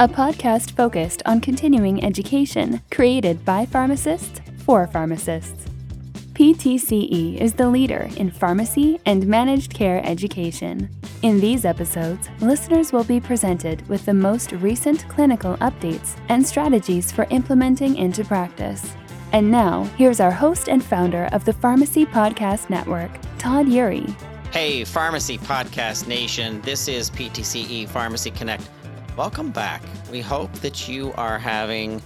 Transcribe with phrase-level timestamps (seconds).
[0.00, 5.66] a podcast focused on continuing education created by pharmacists for pharmacists.
[6.32, 10.88] PTCE is the leader in pharmacy and managed care education.
[11.20, 17.12] In these episodes, listeners will be presented with the most recent clinical updates and strategies
[17.12, 18.94] for implementing into practice.
[19.32, 24.08] And now, here's our host and founder of the Pharmacy Podcast Network, Todd Eury.
[24.50, 26.62] Hey, Pharmacy Podcast Nation.
[26.62, 28.66] This is PTCE Pharmacy Connect.
[29.20, 29.82] Welcome back.
[30.10, 32.00] We hope that you are having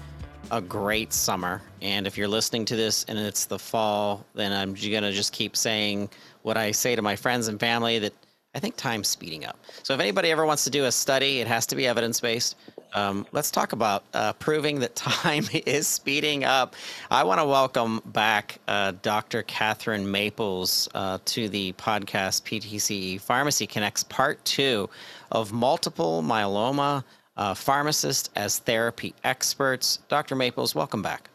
[0.50, 1.62] a great summer.
[1.80, 5.32] And if you're listening to this and it's the fall, then I'm going to just
[5.32, 6.10] keep saying
[6.42, 8.14] what I say to my friends and family that
[8.56, 9.56] I think time's speeding up.
[9.84, 12.56] So if anybody ever wants to do a study, it has to be evidence based.
[12.94, 16.76] Um, let's talk about uh, proving that time is speeding up.
[17.10, 19.42] I want to welcome back uh, Dr.
[19.42, 24.88] Kathryn Maples uh, to the podcast PTCE Pharmacy Connects Part 2
[25.32, 27.02] of Multiple Myeloma
[27.36, 29.98] uh, Pharmacist as Therapy Experts.
[30.08, 30.36] Dr.
[30.36, 31.28] Maples, welcome back.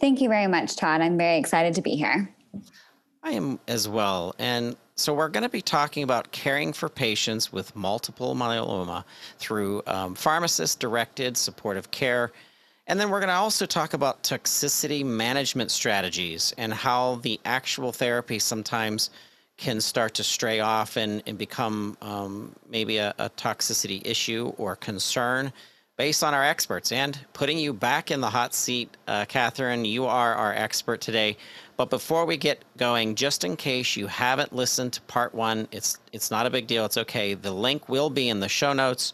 [0.00, 1.00] Thank you very much, Todd.
[1.00, 2.34] I'm very excited to be here.
[3.22, 4.34] I am as well.
[4.38, 9.04] And so, we're going to be talking about caring for patients with multiple myeloma
[9.38, 12.30] through um, pharmacist directed supportive care.
[12.86, 17.92] And then we're going to also talk about toxicity management strategies and how the actual
[17.92, 19.10] therapy sometimes
[19.56, 24.76] can start to stray off and, and become um, maybe a, a toxicity issue or
[24.76, 25.52] concern
[25.96, 26.92] based on our experts.
[26.92, 31.36] And putting you back in the hot seat, uh, Kathryn, you are our expert today.
[31.76, 35.98] But before we get going, just in case you haven't listened to part one, it's
[36.12, 36.84] it's not a big deal.
[36.84, 37.34] It's okay.
[37.34, 39.12] The link will be in the show notes.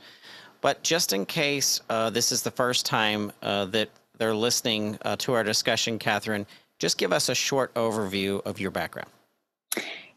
[0.61, 3.89] But just in case uh, this is the first time uh, that
[4.19, 6.45] they're listening uh, to our discussion, Kathryn,
[6.79, 9.09] just give us a short overview of your background.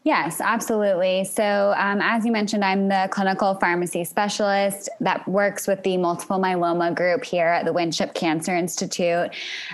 [0.04, 1.24] Yes, absolutely.
[1.24, 6.38] So, um, as you mentioned, I'm the clinical pharmacy specialist that works with the multiple
[6.38, 9.30] myeloma group here at the Winship Cancer Institute.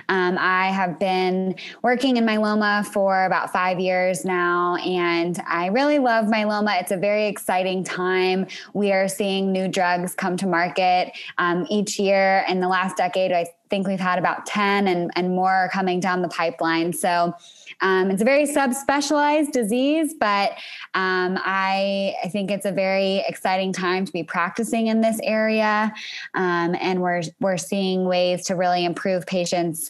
[0.07, 5.99] Um, I have been working in myeloma for about five years now, and I really
[5.99, 6.79] love myeloma.
[6.79, 8.47] It's a very exciting time.
[8.73, 12.45] We are seeing new drugs come to market um, each year.
[12.47, 16.21] In the last decade, I think we've had about 10 and, and more coming down
[16.21, 16.93] the pipeline.
[16.93, 17.33] So,
[17.81, 20.51] um, it's a very subspecialized disease, but
[20.93, 25.91] um, I, I think it's a very exciting time to be practicing in this area,
[26.35, 29.89] um, and we're we're seeing ways to really improve patients'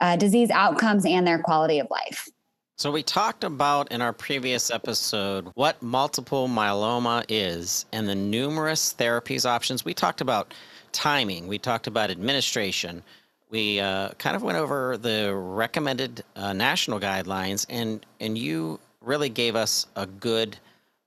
[0.00, 2.28] uh, disease outcomes and their quality of life.
[2.76, 8.94] So, we talked about in our previous episode what multiple myeloma is and the numerous
[8.96, 9.84] therapies options.
[9.84, 10.54] We talked about
[10.92, 13.02] timing, we talked about administration,
[13.50, 19.28] we uh, kind of went over the recommended uh, national guidelines, and and you really
[19.28, 20.58] gave us a good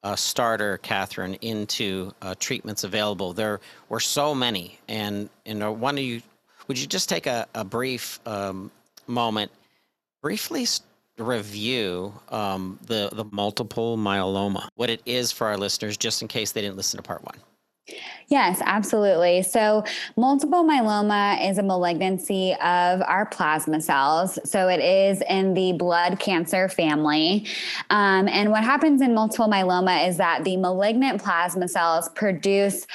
[0.03, 3.34] uh, starter, Kathryn, into uh, treatments available.
[3.34, 3.59] There
[3.90, 6.22] were so many, and and one of you,
[6.68, 8.72] would you just take a, a brief um,
[9.08, 9.52] moment,
[10.22, 10.66] briefly
[11.18, 16.52] review um, the the multiple myeloma, what it is for our listeners, just in case
[16.52, 17.38] they didn't listen to part one.
[18.28, 19.44] Yes, absolutely.
[19.44, 19.84] So,
[20.16, 24.40] multiple myeloma is a malignancy of our plasma cells.
[24.50, 27.46] So, it is in the blood cancer family.
[27.90, 32.88] Um, and what happens in multiple myeloma is that the malignant plasma cells produce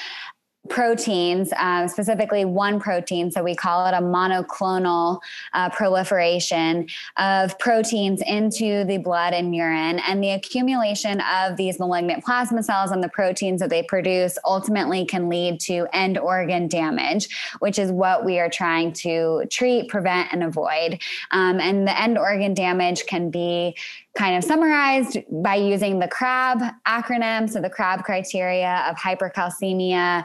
[0.69, 3.31] proteins, uh, specifically one protein.
[3.31, 5.21] So we call it a monoclonal
[5.53, 10.00] uh, proliferation of proteins into the blood and urine.
[10.00, 15.04] And the accumulation of these malignant plasma cells and the proteins that they produce ultimately
[15.04, 17.28] can lead to end organ damage,
[17.60, 21.01] which is what we are trying to treat, prevent, and avoid.
[21.30, 23.77] Um, and the end organ damage can be
[24.16, 27.48] kind of summarized by using the CRAB acronym.
[27.48, 30.24] So the CRAB criteria of hypercalcemia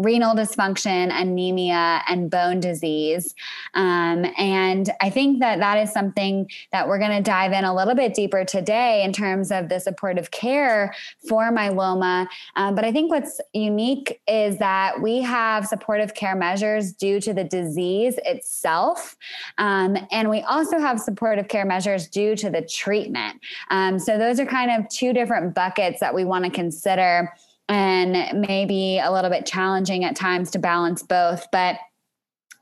[0.00, 3.34] renal dysfunction, anemia, and bone disease.
[3.74, 7.74] Um, and I think that that is something that we're going to dive in a
[7.74, 10.94] little bit deeper today in terms of the supportive care
[11.28, 12.26] for myeloma.
[12.56, 17.34] Um, but I think what's unique is that we have supportive care measures due to
[17.34, 19.16] the disease itself.
[19.58, 23.40] Um, and we also have supportive care measures due to the treatment.
[23.70, 27.32] Um, so those are kind of two different buckets that we want to consider
[27.70, 31.46] and maybe a little bit challenging at times to balance both.
[31.52, 31.76] But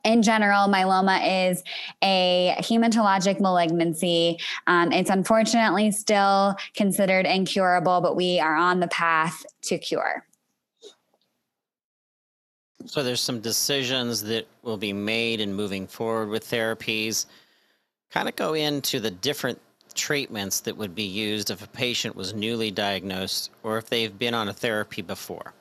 [0.04, 1.64] in general, myeloma is
[2.04, 4.38] a hematologic malignancy.
[4.66, 10.24] Um, it's unfortunately still considered incurable, but we are on the path to cure.
[12.86, 17.26] So there's some decisions that will be made in moving forward with therapies.
[18.10, 19.58] Kind of go into the different
[19.98, 24.34] treatments that would be used if a patient was newly diagnosed or if they've been
[24.34, 25.52] on a therapy before.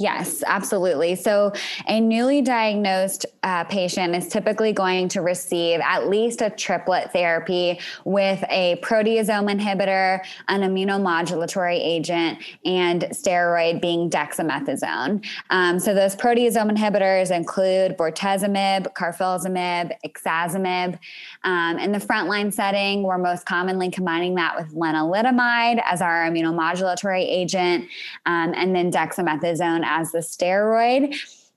[0.00, 1.14] Yes, absolutely.
[1.14, 1.52] So,
[1.86, 7.78] a newly diagnosed uh, patient is typically going to receive at least a triplet therapy
[8.06, 15.22] with a proteasome inhibitor, an immunomodulatory agent, and steroid being dexamethasone.
[15.50, 20.98] Um, so, those proteasome inhibitors include bortezomib, carfilzomib, ixazomib.
[21.44, 27.26] Um, in the frontline setting, we're most commonly combining that with lenalidomide as our immunomodulatory
[27.28, 27.84] agent,
[28.24, 31.14] um, and then dexamethasone as the steroid.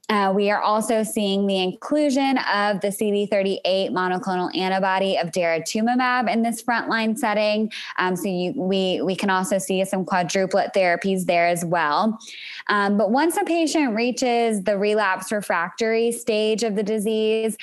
[0.09, 6.43] Uh, we are also seeing the inclusion of the CD38 monoclonal antibody of daratumumab in
[6.43, 7.71] this frontline setting.
[7.97, 12.19] Um, so you, we we can also see some quadruplet therapies there as well.
[12.67, 17.55] Um, but once a patient reaches the relapse refractory stage of the disease,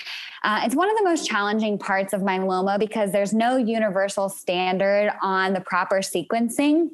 [0.42, 5.12] uh, it's one of the most challenging parts of myeloma because there's no universal standard
[5.20, 6.88] on the proper sequencing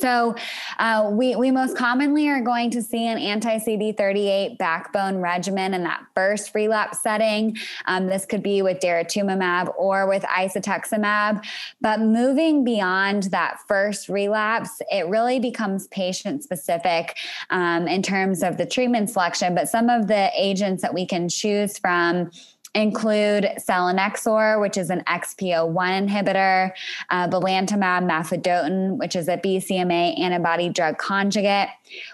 [0.00, 0.34] so,
[0.78, 5.84] uh, we, we most commonly are going to see an anti CD38 backbone regimen in
[5.84, 7.56] that first relapse setting.
[7.86, 11.44] Um, this could be with daratumumab or with isatuximab.
[11.80, 17.16] But moving beyond that first relapse, it really becomes patient specific
[17.50, 19.54] um, in terms of the treatment selection.
[19.54, 22.30] But some of the agents that we can choose from
[22.74, 26.72] include selinexor, which is an XPO1 inhibitor,
[27.10, 31.68] uh, belantamab mafodotin, which is a BCMA antibody drug conjugate.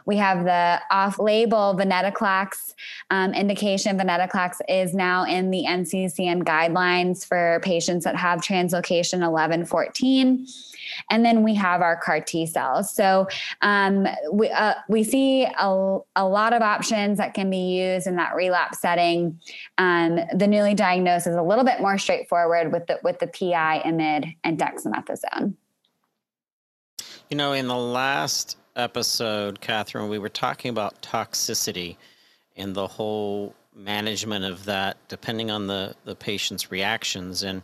[0.06, 2.74] We have the off-label venetoclax
[3.10, 3.98] um, indication.
[3.98, 10.46] Venetoclax is now in the NCCN guidelines for patients that have translocation 1114
[11.08, 12.92] and then we have our CAR T cells.
[12.92, 13.28] So
[13.62, 18.16] um, we uh, we see a, a lot of options that can be used in
[18.16, 19.40] that relapse setting.
[19.78, 23.82] Um, the newly diagnosed is a little bit more straightforward with the with the PI,
[23.84, 25.54] IMID, and dexamethasone.
[27.28, 31.96] You know, in the last episode, Kathryn, we were talking about toxicity
[32.56, 37.62] and the whole management of that, depending on the the patient's reactions, and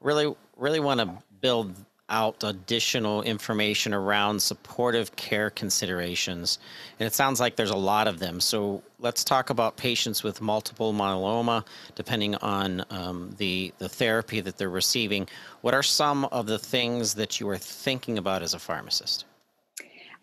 [0.00, 1.10] really, really want to
[1.40, 1.74] build
[2.08, 6.58] out additional information around supportive care considerations.
[7.00, 8.40] And it sounds like there's a lot of them.
[8.40, 14.56] So let's talk about patients with multiple myeloma, depending on um, the, the therapy that
[14.56, 15.28] they're receiving.
[15.62, 19.25] What are some of the things that you are thinking about as a pharmacist?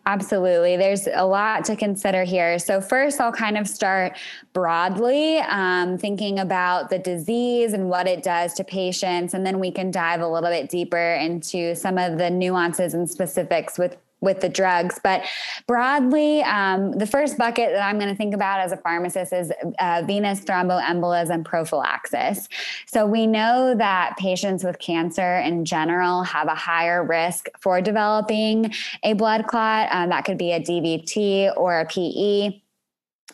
[0.06, 0.76] Absolutely.
[0.76, 2.60] There's a lot to consider here.
[2.60, 4.18] So, first, I'll kind of start
[4.52, 9.34] broadly, um, thinking about the disease and what it does to patients.
[9.34, 13.10] And then we can dive a little bit deeper into some of the nuances and
[13.10, 15.00] specifics with with the drugs.
[15.04, 15.24] But
[15.68, 19.52] broadly, um, the first bucket that I'm going to think about as a pharmacist is
[19.80, 22.48] uh, venous thromboembolism prophylaxis.
[22.88, 28.74] So we know that patients with cancer in general have a higher risk for developing
[29.04, 29.90] a blood clot.
[29.92, 32.63] Um, that could be a DVT or a PE.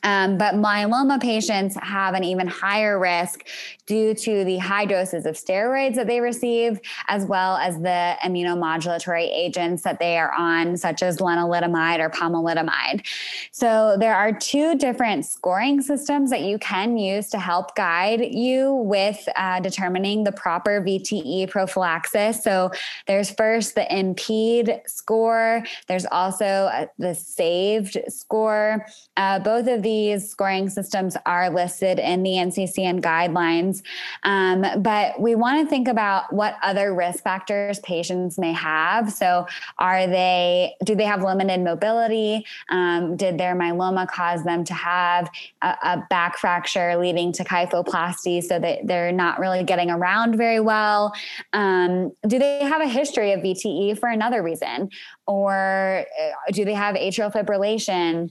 [0.03, 3.45] Um, but myeloma patients have an even higher risk
[3.85, 9.27] due to the high doses of steroids that they receive, as well as the immunomodulatory
[9.27, 13.05] agents that they are on, such as lenalidomide or pomalidomide.
[13.51, 18.73] So there are two different scoring systems that you can use to help guide you
[18.75, 22.43] with uh, determining the proper VTE prophylaxis.
[22.43, 22.69] So
[23.07, 25.63] there's first the IMPEDE score.
[25.87, 28.85] There's also uh, the SAVED score.
[29.17, 29.88] Uh, both of these
[30.19, 33.81] scoring systems are listed in the NCCN guidelines.
[34.23, 39.11] Um, but we want to think about what other risk factors patients may have.
[39.11, 39.45] So,
[39.77, 42.45] are they, do they have limited mobility?
[42.69, 45.29] Um, did their myeloma cause them to have
[45.61, 50.59] a, a back fracture leading to kyphoplasty so that they're not really getting around very
[50.59, 51.13] well?
[51.53, 54.89] Um, do they have a history of VTE for another reason?
[55.27, 58.29] Or uh, do they have atrial fibrillation?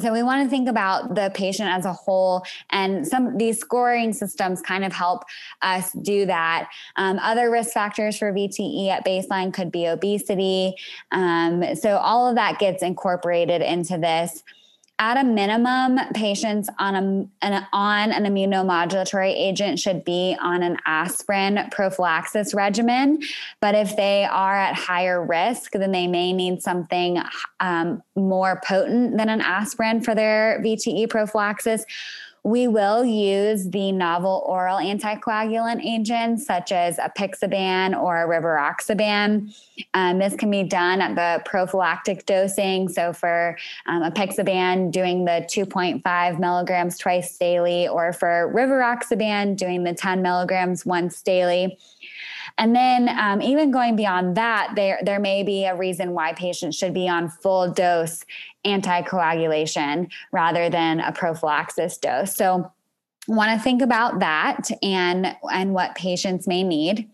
[0.00, 4.12] So we want to think about the patient as a whole, and some these scoring
[4.12, 5.24] systems kind of help
[5.62, 6.68] us do that.
[6.96, 10.74] Um, other risk factors for VTE at baseline could be obesity.
[11.12, 14.42] Um, so all of that gets incorporated into this
[14.98, 20.76] at a minimum, patients on a, an, on an immunomodulatory agent should be on an
[20.86, 23.18] aspirin prophylaxis regimen.
[23.60, 27.20] But if they are at higher risk, then they may need something
[27.58, 31.84] um, more potent than an aspirin for their VTE prophylaxis
[32.44, 39.56] we will use the novel oral anticoagulant agents such as apixaban or rivaroxaban.
[39.94, 42.90] Um, this can be done at the prophylactic dosing.
[42.90, 49.94] So for um, apixaban, doing the 2.5 milligrams twice daily, or for rivaroxaban, doing the
[49.94, 51.78] 10 milligrams once daily.
[52.56, 56.76] And then um, even going beyond that, there there may be a reason why patients
[56.76, 58.24] should be on full dose
[58.64, 62.36] anticoagulation rather than a prophylaxis dose.
[62.36, 62.70] So
[63.26, 67.08] want to think about that and and what patients may need.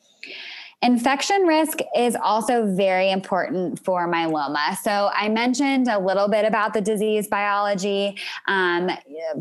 [0.82, 4.78] Infection risk is also very important for myeloma.
[4.78, 8.16] So, I mentioned a little bit about the disease biology.
[8.48, 8.90] Um,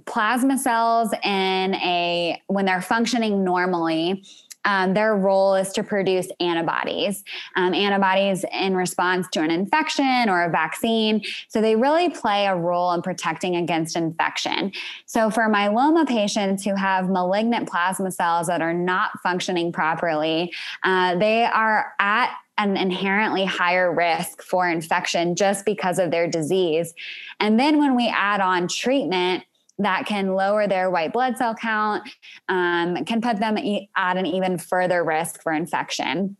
[0.05, 4.25] plasma cells in a when they're functioning normally,
[4.69, 7.23] um, their role is to produce antibodies,
[7.55, 11.23] um, antibodies in response to an infection or a vaccine.
[11.47, 14.71] So they really play a role in protecting against infection.
[15.07, 21.15] So for myeloma patients who have malignant plasma cells that are not functioning properly, uh,
[21.15, 26.93] they are at an inherently higher risk for infection just because of their disease.
[27.39, 29.45] And then when we add on treatment,
[29.79, 32.07] that can lower their white blood cell count,
[32.47, 36.37] um, can put them at an even further risk for infection.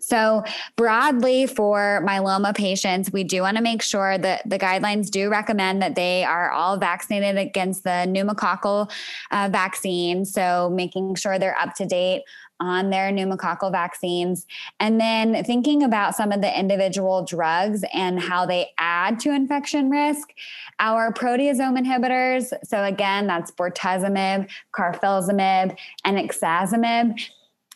[0.00, 0.42] So,
[0.76, 5.82] broadly for myeloma patients, we do want to make sure that the guidelines do recommend
[5.82, 8.90] that they are all vaccinated against the pneumococcal
[9.30, 10.24] uh, vaccine.
[10.24, 12.22] So, making sure they're up to date
[12.60, 14.46] on their pneumococcal vaccines.
[14.78, 19.90] And then thinking about some of the individual drugs and how they add to infection
[19.90, 20.32] risk.
[20.78, 27.18] Our proteasome inhibitors, so again, that's bortezomib, carfilzomib, and ixazomib.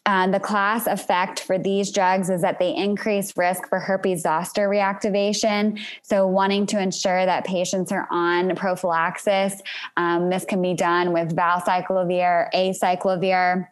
[0.06, 4.68] Uh, the class effect for these drugs is that they increase risk for herpes zoster
[4.68, 5.80] reactivation.
[6.02, 9.62] So, wanting to ensure that patients are on prophylaxis,
[9.96, 13.68] um, this can be done with valacyclovir, acyclovir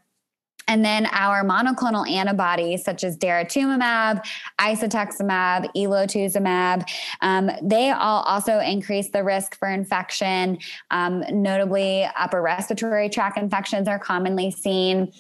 [0.69, 4.25] and then our monoclonal antibodies, such as daratumumab,
[4.61, 6.89] isatuximab, elotuzumab,
[7.21, 10.59] um, they all also increase the risk for infection.
[10.91, 15.13] Um, notably, upper respiratory tract infections are commonly seen.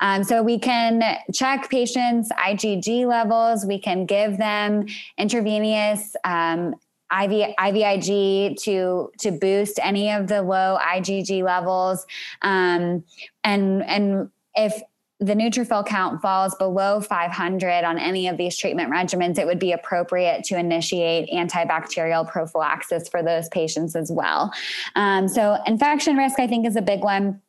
[0.00, 1.02] Um, so we can
[1.32, 3.64] check patients' IgG levels.
[3.66, 4.86] We can give them
[5.16, 6.74] intravenous um,
[7.10, 12.06] IV, IVIG to to boost any of the low IgG levels,
[12.42, 13.02] um,
[13.44, 14.82] and and if
[15.20, 19.72] the neutrophil count falls below 500 on any of these treatment regimens, it would be
[19.72, 24.52] appropriate to initiate antibacterial prophylaxis for those patients as well.
[24.94, 27.40] Um, so, infection risk, I think, is a big one.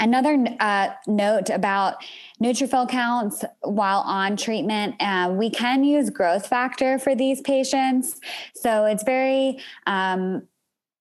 [0.00, 1.96] Another uh, note about
[2.40, 8.20] neutrophil counts while on treatment, uh, we can use growth factor for these patients.
[8.54, 10.46] So it's very um,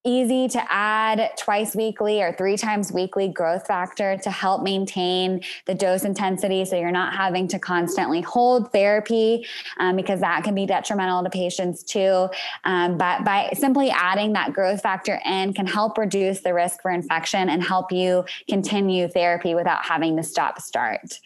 [0.08, 5.76] easy to add twice weekly or three times weekly growth factor to help maintain the
[5.76, 9.46] dose intensity so you're not having to constantly hold therapy
[9.80, 12.30] um, because that can be detrimental to patients too.
[12.64, 16.92] Um, but by simply adding that growth factor in can help reduce the risk for
[16.92, 21.20] infection and help you continue therapy without having to stop start.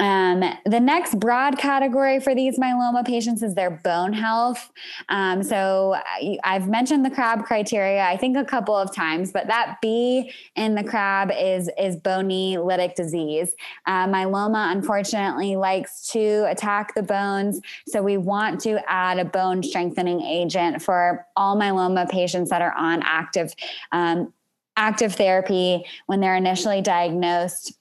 [0.00, 4.72] Um, the next broad category for these myeloma patients is their bone health.
[5.08, 5.94] Um, so
[6.42, 10.74] I've mentioned the CRAB criteria, I think a couple of times, but that B in
[10.74, 13.54] the CRAB is is bony lytic disease.
[13.86, 19.62] Uh, myeloma, unfortunately, likes to attack the bones, so we want to add a bone
[19.62, 23.54] strengthening agent for all myeloma patients that are on active
[23.92, 24.32] um,
[24.76, 27.78] active therapy when they're initially diagnosed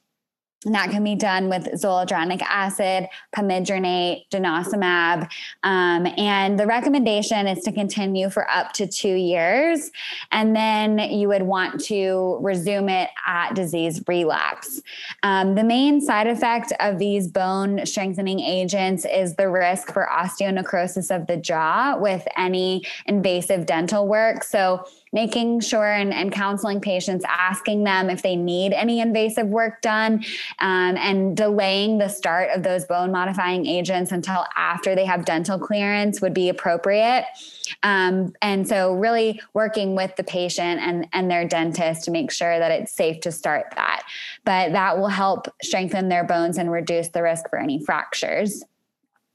[0.66, 5.30] that can be done with zoledronic acid, pamidronate, denosumab.
[5.64, 9.92] Um, and the recommendation is to continue for up to two years.
[10.32, 14.82] And then you would want to resume it at disease relapse.
[15.24, 21.14] Um, the main side effect of these bone strengthening agents is the risk for osteonecrosis
[21.14, 24.44] of the jaw with any invasive dental work.
[24.44, 29.82] So, making sure and, and counseling patients, asking them if they need any invasive work
[29.82, 30.26] done,
[30.60, 35.60] um, and delaying the start of those bone modifying agents until after they have dental
[35.60, 37.26] clearance would be appropriate.
[37.84, 42.60] Um, and so, really working with the patient and, and their dentist to make sure
[42.60, 44.04] that it's safe to start that.
[44.44, 48.64] But that will help strengthen their bones and reduce the risk for any fractures.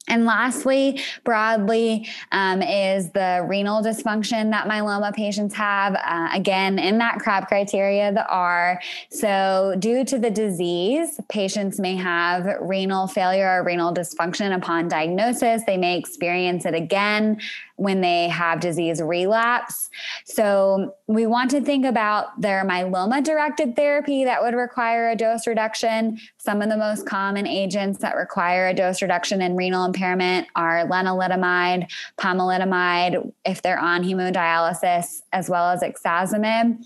[0.09, 5.95] And lastly, broadly, um, is the renal dysfunction that myeloma patients have.
[5.95, 8.81] Uh, again, in that CRAB criteria, the R.
[9.11, 15.63] So, due to the disease, patients may have renal failure or renal dysfunction upon diagnosis.
[15.67, 17.41] They may experience it again
[17.79, 19.89] when they have disease relapse.
[20.25, 25.47] So we want to think about their myeloma directed therapy that would require a dose
[25.47, 26.19] reduction.
[26.39, 30.87] Some of the most common agents that require a dose reduction in renal impairment are
[30.89, 36.85] lenalidomide, pomalidomide, if they're on hemodialysis, as well as ixazomib.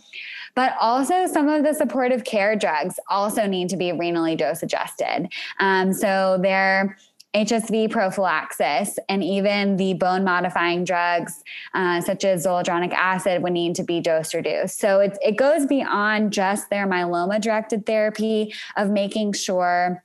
[0.54, 5.32] But also, some of the supportive care drugs also need to be renally dose adjusted.
[5.58, 6.98] Um, so they're
[7.34, 11.42] HSV prophylaxis and even the bone modifying drugs
[11.74, 14.78] uh, such as zoledronic acid would need to be dose reduced.
[14.78, 20.04] So it, it goes beyond just their myeloma directed therapy of making sure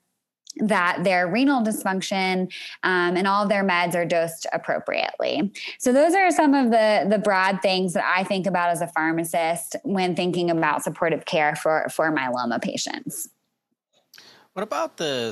[0.60, 2.52] that their renal dysfunction
[2.84, 5.52] um, and all their meds are dosed appropriately.
[5.80, 8.88] So those are some of the the broad things that I think about as a
[8.88, 13.30] pharmacist when thinking about supportive care for for myeloma patients.
[14.54, 15.32] What about the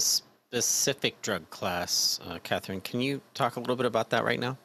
[0.61, 2.81] specific drug class, uh, Kathryn?
[2.83, 4.57] Can you talk a little bit about that right now?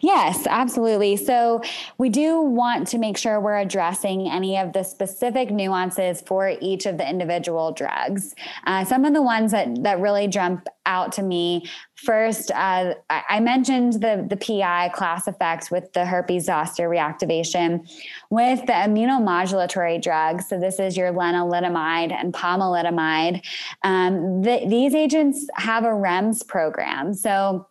[0.00, 1.16] Yes, absolutely.
[1.16, 1.60] So
[1.98, 6.86] we do want to make sure we're addressing any of the specific nuances for each
[6.86, 8.34] of the individual drugs.
[8.64, 13.40] Uh, some of the ones that that really jump out to me first, uh, I
[13.40, 17.90] mentioned the the PI class effects with the herpes zoster reactivation
[18.30, 20.48] with the immunomodulatory drugs.
[20.48, 23.44] So this is your lenalidomide and pomalidomide.
[23.84, 27.14] Um, the, these agents have a REMS program.
[27.14, 27.66] So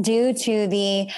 [0.00, 1.08] due to the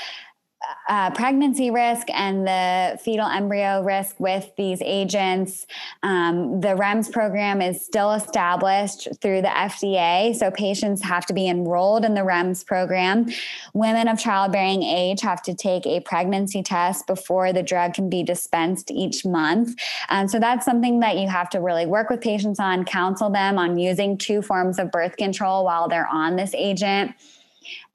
[0.90, 5.68] uh, pregnancy risk and the fetal embryo risk with these agents.
[6.02, 11.48] Um, the REMS program is still established through the FDA, so patients have to be
[11.48, 13.30] enrolled in the REMS program.
[13.72, 18.24] Women of childbearing age have to take a pregnancy test before the drug can be
[18.24, 19.80] dispensed each month.
[20.08, 23.58] Um, so that's something that you have to really work with patients on, counsel them
[23.58, 27.14] on using two forms of birth control while they're on this agent.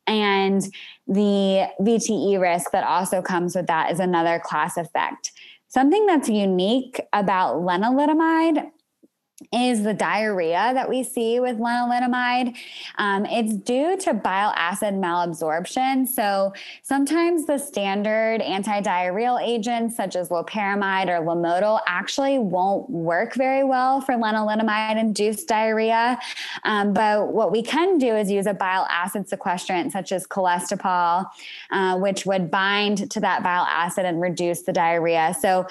[0.08, 0.62] And
[1.08, 5.32] the VTE risk that also comes with that is another class effect.
[5.68, 8.70] Something that's unique about lenalidomide
[9.54, 12.56] is the diarrhea that we see with lenalidomide.
[12.98, 16.08] Um, it's due to bile acid malabsorption.
[16.08, 23.64] So sometimes the standard anti-diarrheal agents such as loperamide or Lomotil actually won't work very
[23.64, 26.20] well for lenalidomide-induced diarrhea.
[26.64, 31.26] Um, but what we can do is use a bile acid sequestrant such as cholestyramine,
[31.72, 35.36] uh, which would bind to that bile acid and reduce the diarrhea.
[35.40, 35.68] So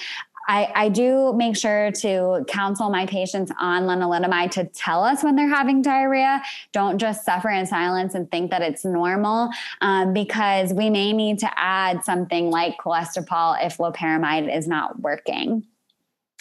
[0.46, 5.37] I, I do make sure to counsel my patients on lenalidomide to tell us when
[5.37, 6.42] they're having diarrhea.
[6.72, 11.38] Don't just suffer in silence and think that it's normal um, because we may need
[11.40, 15.64] to add something like cholestyramine if loperamide is not working.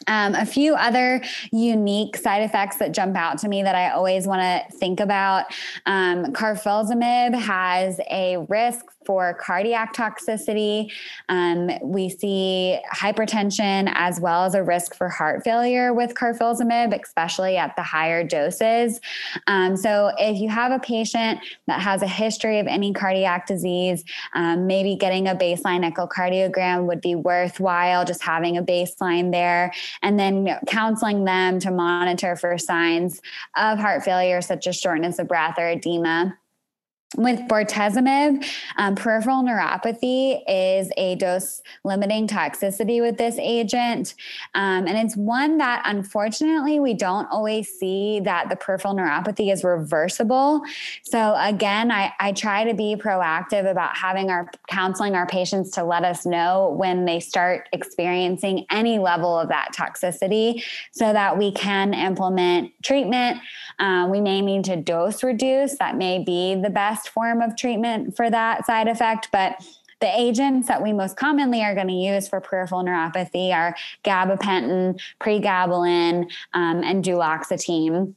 [0.07, 4.27] Um, a few other unique side effects that jump out to me that I always
[4.27, 5.45] want to think about.
[5.85, 10.91] Um, carfilzomib has a risk for cardiac toxicity.
[11.29, 17.57] Um, we see hypertension as well as a risk for heart failure with carfilzomib, especially
[17.57, 18.99] at the higher doses.
[19.47, 24.03] Um, so, if you have a patient that has a history of any cardiac disease,
[24.33, 30.19] um, maybe getting a baseline echocardiogram would be worthwhile, just having a baseline there, and
[30.19, 33.21] then counseling them to monitor for signs
[33.55, 36.37] of heart failure, such as shortness of breath or edema
[37.15, 38.45] with bortezomib,
[38.77, 44.15] um, peripheral neuropathy is a dose limiting toxicity with this agent.
[44.55, 49.63] Um, and it's one that unfortunately we don't always see that the peripheral neuropathy is
[49.63, 50.61] reversible.
[51.03, 55.83] So again, I, I try to be proactive about having our counseling our patients to
[55.83, 61.51] let us know when they start experiencing any level of that toxicity so that we
[61.51, 63.39] can implement treatment.
[63.79, 65.77] Uh, we may need to dose reduce.
[65.77, 69.63] That may be the best form of treatment for that side effect, but
[69.99, 74.99] the agents that we most commonly are going to use for peripheral neuropathy are gabapentin,
[75.21, 78.13] pregabalin, um, and duloxetine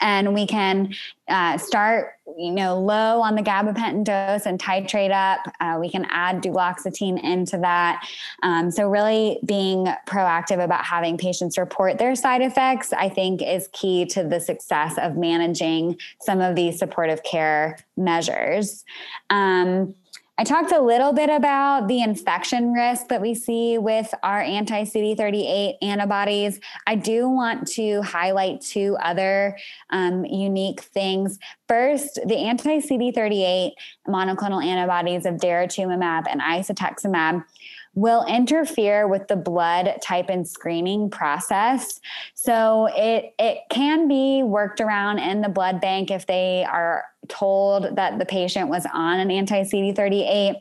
[0.00, 0.94] and we can
[1.28, 5.40] uh, start you know low on the gabapentin dose and titrate up.
[5.60, 8.06] Uh, we can add duloxetine into that.
[8.42, 13.68] Um, so really being proactive about having patients report their side effects i think is
[13.72, 18.84] key to the success of managing some of these supportive care measures.
[19.30, 19.94] Um,
[20.38, 24.82] I talked a little bit about the infection risk that we see with our anti
[24.82, 26.60] CD38 antibodies.
[26.86, 29.56] I do want to highlight two other
[29.88, 31.38] um, unique things.
[31.68, 33.72] First, the anti CD38
[34.06, 37.42] monoclonal antibodies of daratumumab and isatuximab
[37.96, 41.98] will interfere with the blood type and screening process.
[42.34, 47.96] So it it can be worked around in the blood bank if they are told
[47.96, 50.60] that the patient was on an anti-CD38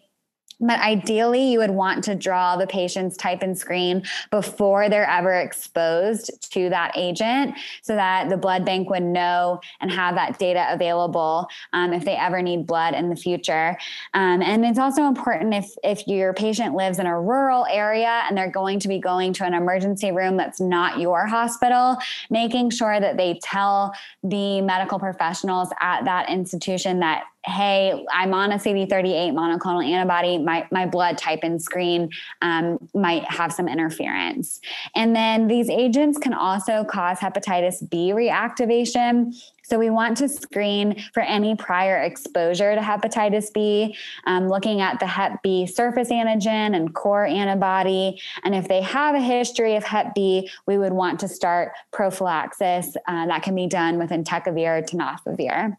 [0.67, 5.33] But ideally, you would want to draw the patient's type and screen before they're ever
[5.33, 10.67] exposed to that agent so that the blood bank would know and have that data
[10.69, 13.77] available um, if they ever need blood in the future.
[14.13, 18.37] Um, and it's also important if, if your patient lives in a rural area and
[18.37, 21.97] they're going to be going to an emergency room that's not your hospital,
[22.29, 28.51] making sure that they tell the medical professionals at that institution that hey, I'm on
[28.51, 30.37] a CD38 monoclonal antibody.
[30.37, 32.09] My, my blood type and screen
[32.41, 34.59] um, might have some interference.
[34.95, 39.33] And then these agents can also cause hepatitis B reactivation.
[39.63, 44.99] So we want to screen for any prior exposure to hepatitis B, um, looking at
[44.99, 48.21] the Hep B surface antigen and core antibody.
[48.43, 52.95] And if they have a history of Hep B, we would want to start prophylaxis.
[53.07, 55.77] Uh, that can be done with entecavir tenofovir.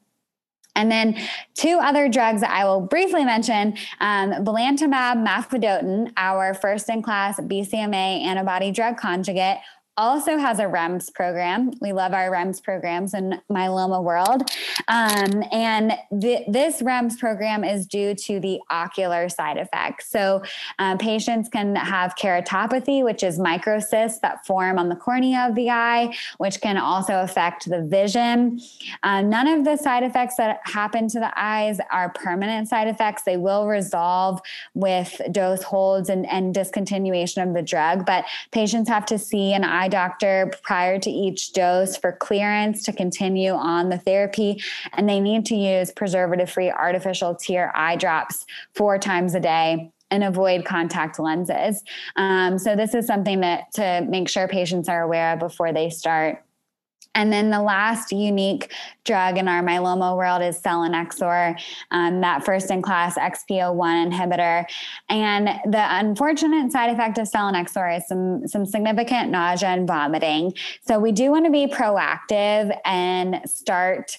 [0.76, 1.16] And then
[1.54, 7.40] two other drugs that I will briefly mention um, belantamab mafodotin, our first in class
[7.40, 9.58] BCMA antibody drug conjugate,
[9.96, 11.72] also has a REMS program.
[11.80, 14.42] We love our REMS programs in myeloma world.
[14.88, 20.10] Um, and th- this REMS program is due to the ocular side effects.
[20.10, 20.42] So
[20.78, 25.70] uh, patients can have keratopathy, which is microcysts that form on the cornea of the
[25.70, 28.60] eye, which can also affect the vision.
[29.02, 33.22] Uh, none of the side effects that happen to the eyes are permanent side effects.
[33.22, 34.40] They will resolve
[34.74, 39.64] with dose holds and, and discontinuation of the drug, but patients have to see an
[39.64, 44.62] eye doctor prior to each dose for clearance to continue on the therapy.
[44.92, 48.44] And they need to use preservative free artificial tear eye drops
[48.74, 51.82] four times a day and avoid contact lenses.
[52.14, 55.90] Um, so, this is something that to make sure patients are aware of before they
[55.90, 56.45] start
[57.16, 58.72] and then the last unique
[59.04, 61.58] drug in our myeloma world is selinexor,
[61.90, 64.66] um, that first in class XPO1 inhibitor.
[65.08, 70.52] And the unfortunate side effect of selinexor is some, some significant nausea and vomiting.
[70.86, 74.16] So we do want to be proactive and start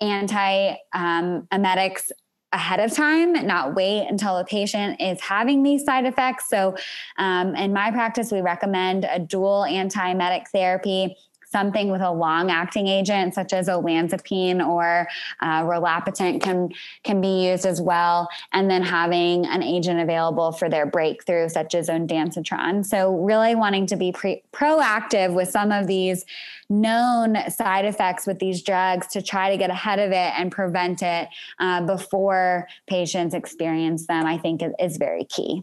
[0.00, 2.12] anti um, emetics
[2.52, 6.48] ahead of time, not wait until a patient is having these side effects.
[6.48, 6.74] So,
[7.18, 11.16] um, in my practice, we recommend a dual antiemetic therapy
[11.56, 15.08] something with a long acting agent such as olanzapine or
[15.40, 16.68] uh, rolapitant can
[17.02, 18.28] can be used as well.
[18.52, 22.84] And then having an agent available for their breakthrough such as ondansetron.
[22.84, 26.26] So really wanting to be pre- proactive with some of these
[26.68, 31.02] known side effects with these drugs to try to get ahead of it and prevent
[31.02, 35.62] it uh, before patients experience them i think is, is very key.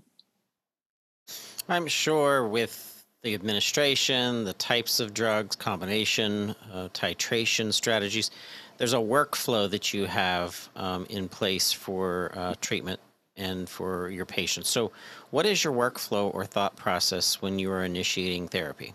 [1.67, 2.92] I'm sure with
[3.23, 8.31] the administration, the types of drugs, combination, uh, titration strategies.
[8.77, 12.99] There's a workflow that you have um, in place for uh, treatment
[13.37, 14.69] and for your patients.
[14.69, 14.91] So,
[15.31, 18.93] what is your workflow or thought process when you are initiating therapy?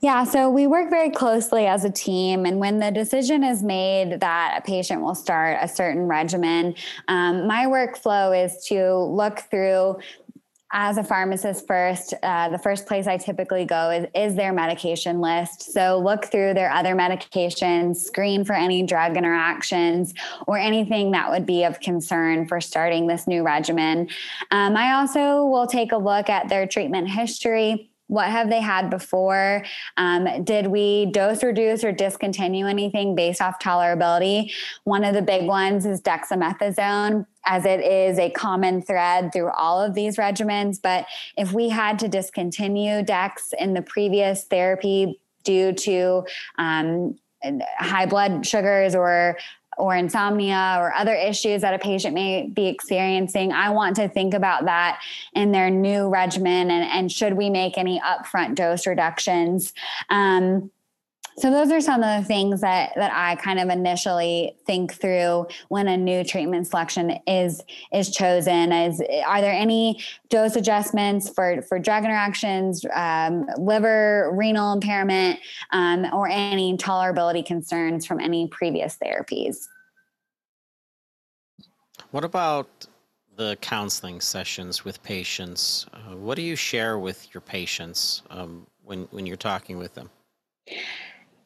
[0.00, 2.46] Yeah, so we work very closely as a team.
[2.46, 6.74] And when the decision is made that a patient will start a certain regimen,
[7.08, 9.98] um, my workflow is to look through
[10.72, 15.20] as a pharmacist first uh, the first place i typically go is, is their medication
[15.20, 15.72] list.
[15.72, 20.14] So look through their other medications screen for any drug interactions
[20.46, 24.08] or anything that would be of concern for starting this new regimen.
[24.50, 28.90] Um, i also will take a look at their treatment history what have they had
[28.90, 29.64] before?
[29.96, 34.52] Um, did we dose reduce or discontinue anything based off tolerability?
[34.82, 39.80] One of the big ones is dexamethasone, as it is a common thread through all
[39.80, 40.78] of these regimens.
[40.82, 41.06] But
[41.38, 46.24] if we had to discontinue Dex in the previous therapy due to
[46.58, 47.16] um,
[47.78, 49.38] high blood sugars or
[49.78, 54.34] or insomnia or other issues that a patient may be experiencing, I want to think
[54.34, 55.00] about that
[55.32, 59.72] in their new regimen and, and should we make any upfront dose reductions.
[60.08, 60.70] Um,
[61.40, 65.46] so those are some of the things that that I kind of initially think through
[65.68, 68.72] when a new treatment selection is is chosen.
[68.72, 75.40] Is are there any dose adjustments for for drug interactions, um, liver, renal impairment,
[75.72, 79.66] um, or any tolerability concerns from any previous therapies?
[82.10, 82.86] What about
[83.36, 85.86] the counseling sessions with patients?
[85.94, 90.10] Uh, what do you share with your patients um, when when you're talking with them?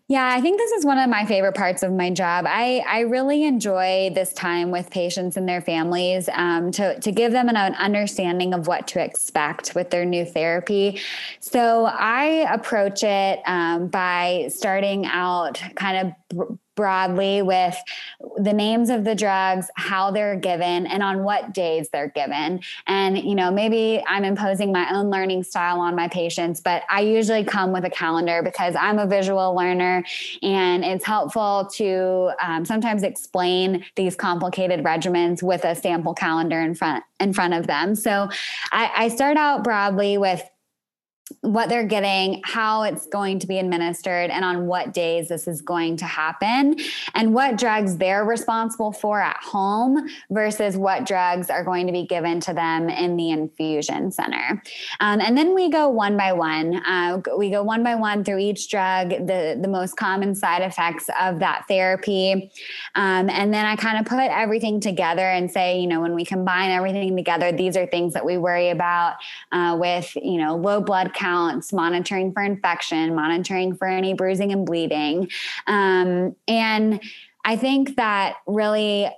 [0.06, 2.44] Yeah, I think this is one of my favorite parts of my job.
[2.46, 7.32] I, I really enjoy this time with patients and their families um, to, to give
[7.32, 11.00] them an understanding of what to expect with their new therapy.
[11.40, 17.76] So I approach it um, by starting out kind of broadly with
[18.36, 22.60] the names of the drugs, how they're given, and on what days they're given.
[22.86, 27.00] And, you know, maybe I'm imposing my own learning style on my patients, but I
[27.00, 30.04] usually come with a calendar because I'm a visual learner
[30.42, 36.74] and it's helpful to um, sometimes explain these complicated regimens with a sample calendar in
[36.74, 37.94] front in front of them.
[37.94, 38.28] So
[38.72, 40.42] I, I start out broadly with
[41.40, 45.62] what they're getting, how it's going to be administered, and on what days this is
[45.62, 46.76] going to happen,
[47.14, 52.04] and what drugs they're responsible for at home versus what drugs are going to be
[52.06, 54.62] given to them in the infusion center.
[55.00, 56.84] Um, and then we go one by one.
[56.84, 61.08] Uh, we go one by one through each drug, the, the most common side effects
[61.18, 62.52] of that therapy.
[62.94, 66.24] Um, and then I kind of put everything together and say, you know, when we
[66.26, 69.14] combine everything together, these are things that we worry about
[69.52, 74.66] uh, with, you know, low blood counts, monitoring for infection, monitoring for any bruising and
[74.66, 75.30] bleeding.
[75.66, 77.00] Um, and
[77.46, 79.10] I think that really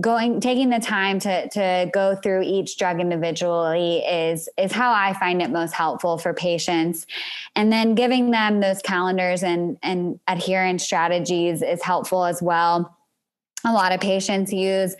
[0.00, 5.12] going taking the time to to go through each drug individually is is how I
[5.12, 7.06] find it most helpful for patients.
[7.54, 12.96] And then giving them those calendars and and adherence strategies is helpful as well.
[13.66, 14.96] A lot of patients use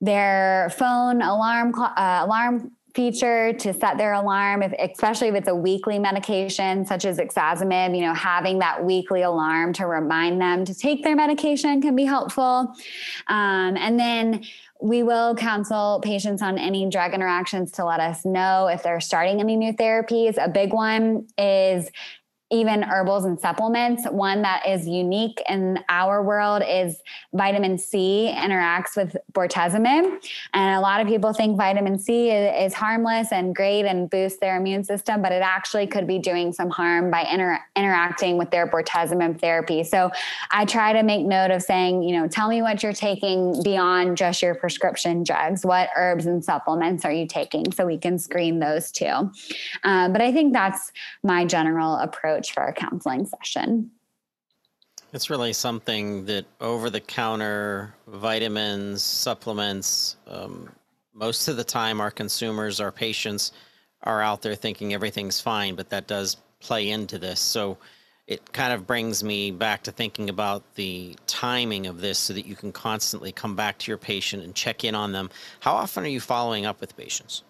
[0.00, 5.54] their phone alarm uh, alarm feature to set their alarm, if, especially if it's a
[5.54, 10.74] weekly medication such as ixazomib, you know, having that weekly alarm to remind them to
[10.74, 12.74] take their medication can be helpful.
[13.28, 14.42] Um, and then
[14.82, 19.38] we will counsel patients on any drug interactions to let us know if they're starting
[19.38, 20.34] any new therapies.
[20.36, 21.88] A big one is
[22.50, 24.04] even herbals and supplements.
[24.06, 27.02] One that is unique in our world is
[27.34, 30.24] vitamin C interacts with bortezomib.
[30.54, 34.56] And a lot of people think vitamin C is, harmless and great and boosts their
[34.56, 38.66] immune system, but it actually could be doing some harm by inter- interacting with their
[38.66, 39.82] bortezomib therapy.
[39.82, 40.10] So
[40.50, 44.16] I try to make note of saying, you know, tell me what you're taking beyond
[44.16, 45.64] just your prescription drugs.
[45.64, 47.72] What herbs and supplements are you taking?
[47.72, 49.30] So we can screen those too.
[49.82, 53.90] Um, but I think that's my general approach approach for a counseling session.
[55.12, 60.70] It's really something that over the counter vitamins, supplements, um,
[61.14, 63.52] most of the time our consumers, our patients
[64.02, 67.40] are out there thinking everything's fine, but that does play into this.
[67.40, 67.78] So
[68.26, 72.46] it kind of brings me back to thinking about the timing of this so that
[72.46, 75.30] you can constantly come back to your patient and check in on them.
[75.60, 77.42] How often are you following up with patients?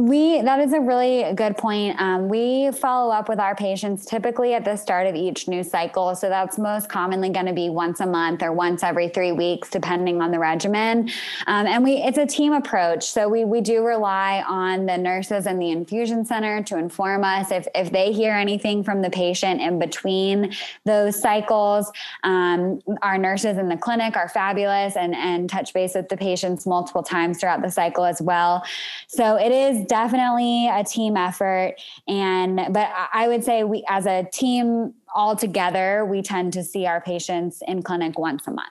[0.00, 2.00] We that is a really good point.
[2.00, 6.14] Um, we follow up with our patients typically at the start of each new cycle,
[6.14, 9.68] so that's most commonly going to be once a month or once every three weeks,
[9.68, 11.10] depending on the regimen.
[11.46, 15.46] Um, and we it's a team approach, so we we do rely on the nurses
[15.46, 19.60] in the infusion center to inform us if if they hear anything from the patient
[19.60, 20.54] in between
[20.86, 21.92] those cycles.
[22.22, 26.66] Um, our nurses in the clinic are fabulous and and touch base with the patients
[26.66, 28.64] multiple times throughout the cycle as well.
[29.06, 31.74] So it is definitely a team effort.
[32.06, 36.86] And, but I would say we, as a team all together, we tend to see
[36.86, 38.68] our patients in clinic once a month.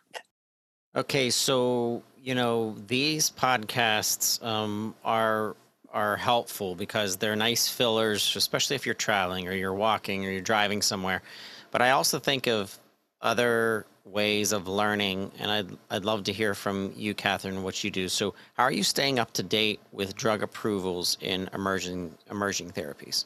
[0.96, 1.30] Okay.
[1.30, 5.56] So, you know, these podcasts um, are
[5.92, 10.40] are helpful because they're nice fillers, especially if you're traveling or you're walking or you're
[10.40, 11.24] driving somewhere.
[11.72, 12.78] But I also think of
[13.22, 17.92] other ways of learning, and I'd I'd love to hear from you, Kathryn, what you
[17.92, 18.10] do.
[18.10, 23.26] So, how are you staying up to date with drug approvals in emerging emerging therapies?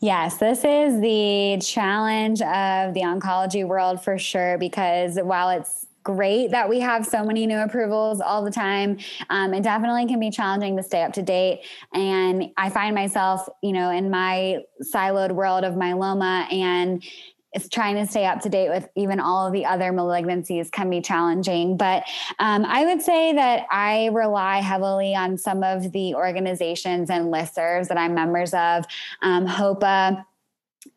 [0.00, 4.58] Yes, this is the challenge of the oncology world for sure.
[4.58, 8.96] Because while it's great that we have so many new approvals all the time.
[9.28, 11.66] Um, it definitely can be challenging to stay up to date.
[11.92, 17.04] And I find myself, you know, in my siloed world of myeloma and
[17.54, 20.90] is trying to stay up to date with even all of the other malignancies can
[20.90, 21.76] be challenging.
[21.76, 22.04] But
[22.38, 27.88] um, I would say that I rely heavily on some of the organizations and listservs
[27.88, 28.84] that I'm members of.
[29.22, 30.24] Um, HOPA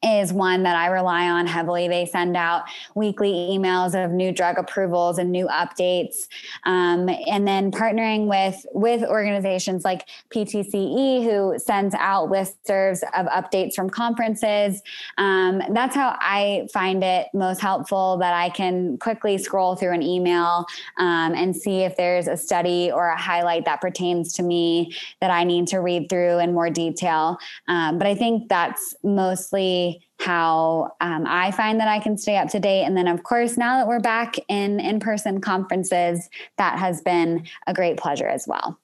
[0.03, 1.87] is one that I rely on heavily.
[1.87, 2.63] They send out
[2.95, 6.27] weekly emails of new drug approvals and new updates,
[6.63, 13.73] um, and then partnering with with organizations like PTCE, who sends out listservs of updates
[13.73, 14.81] from conferences.
[15.17, 18.17] Um, that's how I find it most helpful.
[18.17, 20.65] That I can quickly scroll through an email
[20.97, 25.31] um, and see if there's a study or a highlight that pertains to me that
[25.31, 27.37] I need to read through in more detail.
[27.67, 29.80] Um, but I think that's mostly
[30.19, 32.83] how um, I find that I can stay up to date.
[32.83, 37.47] And then, of course, now that we're back in in person conferences, that has been
[37.67, 38.79] a great pleasure as well.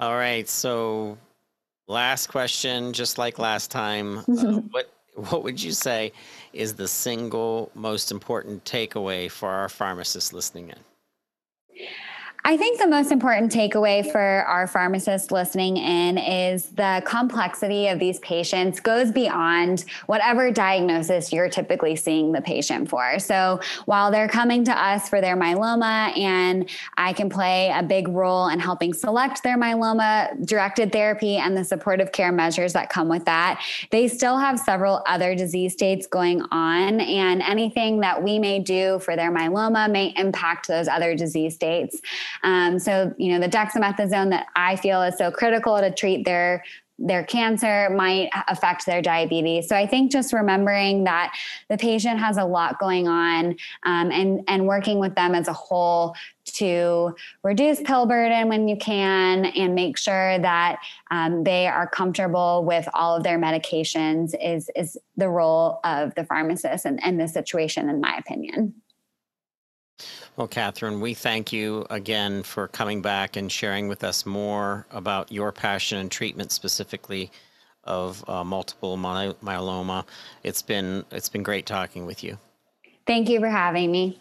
[0.00, 0.48] All right.
[0.48, 1.18] So,
[1.86, 4.22] last question, just like last time, uh,
[4.70, 6.12] what what would you say
[6.52, 10.78] is the single most important takeaway for our pharmacists listening in?
[12.44, 17.98] I think the most important takeaway for our pharmacists listening in is the complexity of
[17.98, 23.18] these patients goes beyond whatever diagnosis you're typically seeing the patient for.
[23.18, 28.08] So while they're coming to us for their myeloma and I can play a big
[28.08, 33.08] role in helping select their myeloma directed therapy and the supportive care measures that come
[33.08, 38.38] with that, they still have several other disease states going on and anything that we
[38.38, 42.00] may do for their myeloma may impact those other disease states.
[42.42, 46.64] Um, so, you know, the dexamethasone that I feel is so critical to treat their
[46.98, 49.68] their cancer might affect their diabetes.
[49.68, 51.32] So I think just remembering that
[51.68, 55.52] the patient has a lot going on um, and and working with them as a
[55.52, 61.88] whole to reduce pill burden when you can and make sure that um, they are
[61.88, 67.20] comfortable with all of their medications is is the role of the pharmacist and, and
[67.20, 68.74] the situation in my opinion.
[70.36, 75.32] Well, Kathryn, we thank you again for coming back and sharing with us more about
[75.32, 77.30] your passion and treatment specifically
[77.84, 80.04] of uh, multiple my- myeloma.
[80.44, 82.38] It's been it's been great talking with you.
[83.06, 84.20] Thank you for having me.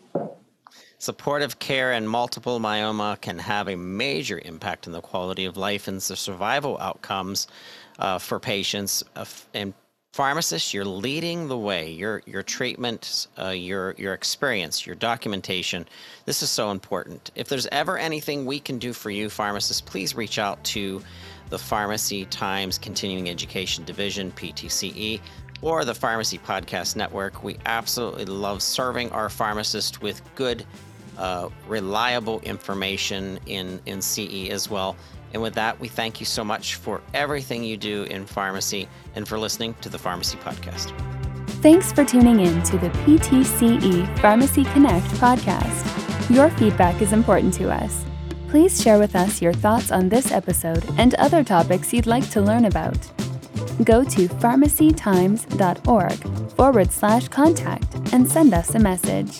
[1.00, 5.88] Supportive care in multiple myeloma can have a major impact on the quality of life
[5.88, 7.48] and the survival outcomes
[8.00, 9.04] uh, for patients.
[9.16, 9.74] Uh, and
[10.18, 11.92] pharmacist, you're leading the way.
[11.92, 15.88] Your your treatment, uh, your your experience, your documentation.
[16.26, 17.30] This is so important.
[17.36, 21.04] If there's ever anything we can do for you, pharmacists, please reach out to
[21.50, 25.22] the Pharmacy Times Continuing Education Division (PTCE)
[25.62, 27.44] or the Pharmacy Podcast Network.
[27.44, 30.66] We absolutely love serving our pharmacists with good,
[31.20, 34.96] uh, reliable information in in CE as well.
[35.38, 39.28] And with that, we thank you so much for everything you do in pharmacy and
[39.28, 40.92] for listening to the Pharmacy Podcast.
[41.62, 46.36] Thanks for tuning in to the PTCE Pharmacy Connect podcast.
[46.36, 48.04] Your feedback is important to us.
[48.50, 52.42] Please share with us your thoughts on this episode and other topics you'd like to
[52.42, 52.98] learn about.
[53.84, 59.40] Go to pharmacytimes.org forward slash contact and send us a message.